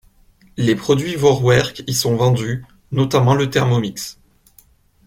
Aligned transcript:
Les 0.57 0.73
produits 0.75 1.15
Vorwerk 1.15 1.83
y 1.85 1.93
sont 1.93 2.15
vendus, 2.15 2.65
notamment 2.91 3.35
le 3.35 3.51
Thermomix. 3.51 4.17